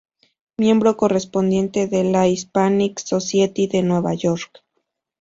[0.57, 4.63] Miembro correspondiente de la Hispanic Society de Nueva York.